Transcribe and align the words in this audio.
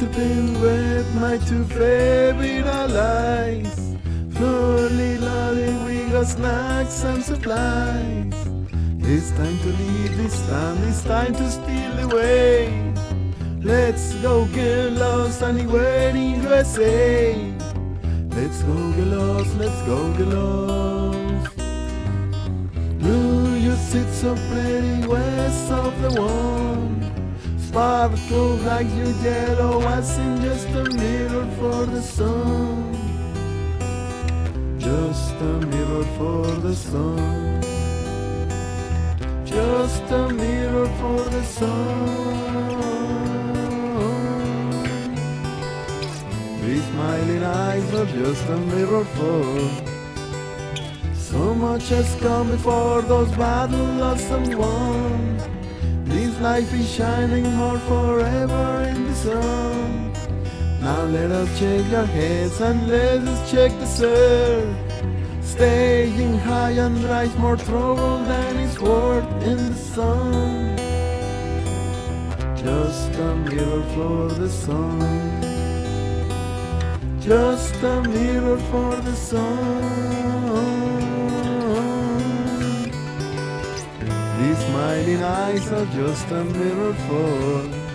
to 0.00 0.06
pin 0.06 0.58
with 0.62 1.14
my 1.16 1.36
two 1.36 1.62
favorite 1.64 2.64
allies. 2.64 3.96
Flurry, 4.32 5.18
lolly, 5.18 5.74
we 5.84 6.10
got 6.10 6.26
snacks 6.26 7.04
and 7.04 7.22
supplies. 7.22 8.32
It's 9.00 9.30
time 9.32 9.58
to 9.58 9.70
leave 9.80 10.16
this 10.16 10.40
town, 10.48 10.78
it's 10.88 11.02
time 11.04 11.34
to 11.34 11.50
steal 11.50 11.98
away. 12.06 12.94
Let's 13.60 14.14
go 14.22 14.46
get 14.46 14.92
lost 14.92 15.42
anywhere 15.42 16.08
in 16.16 16.44
USA. 16.44 17.34
Let's 18.30 18.62
go 18.62 18.92
get 18.92 19.06
lost, 19.06 19.54
let's 19.56 19.82
go 19.82 19.98
get 20.14 20.28
lost. 20.28 21.56
Blue, 23.00 23.54
you 23.56 23.74
sit 23.76 24.08
so 24.14 24.34
pretty 24.48 25.06
west 25.06 25.70
of 25.70 25.92
the 26.00 26.22
one. 26.22 27.19
Sparkle 27.70 28.56
like 28.66 28.88
your 28.96 29.12
yellow 29.22 29.80
oh, 29.80 29.86
eyes 29.86 30.18
in 30.18 30.42
just 30.42 30.66
a 30.70 30.90
mirror 30.90 31.46
for 31.56 31.86
the 31.86 32.02
sun. 32.02 32.96
Just 34.76 35.34
a 35.34 35.52
mirror 35.70 36.04
for 36.18 36.46
the 36.66 36.74
sun. 36.74 37.62
Just 39.44 40.02
a 40.10 40.28
mirror 40.30 40.88
for 40.98 41.22
the 41.30 41.44
sun. 41.44 42.40
These 46.62 46.84
smiling 46.86 47.44
eyes 47.44 47.94
are 47.94 48.06
just 48.06 48.48
a 48.48 48.56
mirror 48.56 49.04
for. 49.14 49.44
So 51.14 51.54
much 51.54 51.88
has 51.90 52.16
come 52.16 52.50
before 52.50 53.02
those 53.02 53.30
battles 53.36 54.28
and 54.28 54.58
won. 54.58 55.59
Life 56.40 56.72
is 56.72 56.90
shining 56.90 57.44
hard 57.44 57.80
forever 57.82 58.88
in 58.88 59.06
the 59.06 59.14
sun. 59.14 60.12
Now 60.80 61.02
let 61.04 61.30
us 61.30 61.58
check 61.58 61.92
our 61.92 62.06
heads 62.06 62.60
and 62.62 62.88
let 62.88 63.18
us 63.28 63.50
check 63.50 63.70
the 63.72 63.86
surf. 63.86 64.74
Staying 65.42 66.38
high 66.38 66.70
and 66.70 66.96
rise 67.04 67.36
more 67.36 67.56
trouble 67.56 68.18
than 68.24 68.56
is 68.56 68.80
worth 68.80 69.30
in 69.42 69.58
the 69.58 69.74
sun. 69.74 70.76
Just 72.56 73.12
a 73.18 73.34
mirror 73.34 73.82
for 73.94 74.28
the 74.40 74.48
sun. 74.48 75.42
Just 77.20 77.74
a 77.82 78.02
mirror 78.02 78.58
for 78.70 78.96
the 78.96 79.14
sun. 79.14 80.99
These 84.40 84.58
smiling 84.68 85.22
eyes 85.22 85.70
are 85.70 85.84
just 85.86 86.30
a 86.30 86.44
mirror 86.44 86.94
for. 86.94 87.90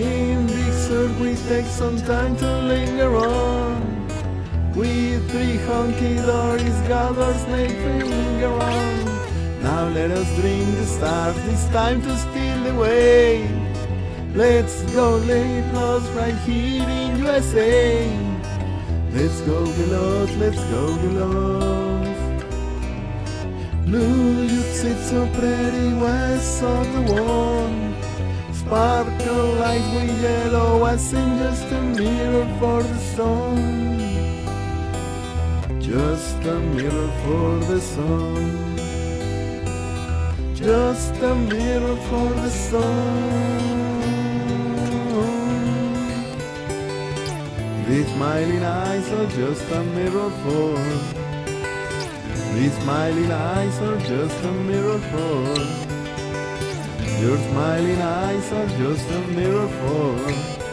Sur 0.00 0.29
we 1.20 1.36
take 1.48 1.66
some 1.66 1.98
time 2.02 2.36
to 2.36 2.50
linger 2.72 3.14
on. 3.16 4.08
We 4.74 5.18
three 5.30 5.58
honky 5.68 6.16
dories 6.24 6.80
our 6.90 7.34
snake 7.34 7.76
finger 7.84 8.52
on. 8.52 9.00
Now 9.62 9.88
let 9.88 10.10
us 10.10 10.28
dream 10.40 10.64
the 10.76 10.86
stars, 10.86 11.36
it's 11.46 11.66
time 11.68 12.00
to 12.02 12.16
steal 12.16 12.66
away 12.74 13.46
Let's 14.34 14.82
go 14.94 15.16
lay 15.18 15.62
lost 15.72 16.10
right 16.14 16.34
here 16.48 16.88
in 16.88 17.18
USA 17.18 18.08
Let's 19.12 19.40
go 19.42 19.60
lost, 19.94 20.34
let's 20.38 20.64
go 20.74 20.84
lost 21.18 22.44
Blue, 23.84 24.42
you 24.44 24.60
sit 24.80 24.98
so 24.98 25.26
pretty 25.38 25.92
west 25.94 26.62
of 26.62 26.86
the 26.94 27.12
one 27.12 27.94
Sparkle 28.54 29.54
like 29.54 29.86
with 29.94 30.22
yellow 30.22 30.79
just 30.98 31.70
a 31.70 31.80
mirror 31.82 32.46
for 32.58 32.82
the 32.82 32.98
sun. 33.14 33.98
Just 35.80 36.44
a 36.44 36.58
mirror 36.74 37.10
for 37.22 37.58
the 37.70 37.80
sun. 37.80 38.76
Just 40.52 41.14
a 41.22 41.34
mirror 41.34 41.96
for 42.08 42.28
the 42.42 42.50
sun. 42.50 43.20
These 47.88 48.08
smiling 48.14 48.64
eyes 48.64 49.12
are 49.12 49.26
just 49.26 49.70
a 49.70 49.84
mirror 49.84 50.30
for. 50.42 50.74
These 52.54 52.76
smiling 52.82 53.30
eyes 53.30 53.78
are 53.80 54.00
just 54.00 54.44
a 54.44 54.52
mirror 54.68 54.98
for. 55.12 55.54
Your 57.22 57.38
smiling 57.50 58.02
eyes 58.02 58.52
are 58.52 58.68
just 58.78 59.08
a 59.10 59.20
mirror 59.38 59.68
for 59.68 60.69